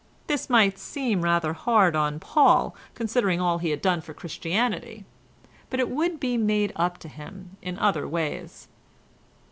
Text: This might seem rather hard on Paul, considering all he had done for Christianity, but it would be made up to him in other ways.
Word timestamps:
This 0.25 0.49
might 0.49 0.79
seem 0.79 1.21
rather 1.21 1.53
hard 1.53 1.95
on 1.95 2.19
Paul, 2.19 2.75
considering 2.95 3.39
all 3.39 3.59
he 3.59 3.69
had 3.69 3.83
done 3.83 4.01
for 4.01 4.15
Christianity, 4.15 5.05
but 5.69 5.79
it 5.79 5.91
would 5.91 6.19
be 6.19 6.37
made 6.37 6.73
up 6.75 6.97
to 7.05 7.07
him 7.07 7.55
in 7.61 7.77
other 7.77 8.07
ways. 8.07 8.67